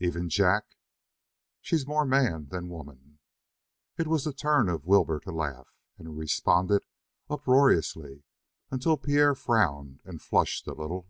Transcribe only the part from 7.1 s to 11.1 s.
uproariously until Pierre frowned and flushed a little.